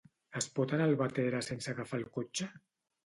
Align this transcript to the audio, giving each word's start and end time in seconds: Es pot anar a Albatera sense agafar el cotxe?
Es 0.39 0.45
pot 0.59 0.73
anar 0.77 0.87
a 0.87 0.89
Albatera 0.93 1.43
sense 1.49 1.71
agafar 1.75 2.01
el 2.03 2.09
cotxe? 2.17 2.49